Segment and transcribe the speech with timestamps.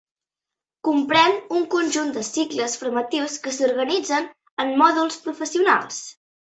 [0.87, 4.31] Comprèn un conjunt de cicles formatius que s'organitzen
[4.67, 6.07] en mòduls professionals.